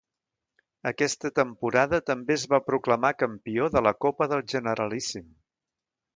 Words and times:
Aquesta 0.91 1.29
temporada 1.39 1.99
també 2.07 2.35
es 2.37 2.47
va 2.55 2.61
proclamar 2.71 3.13
campió 3.21 3.69
de 3.77 3.85
la 3.89 3.95
Copa 4.07 4.31
del 4.33 4.43
Generalíssim. 4.57 5.31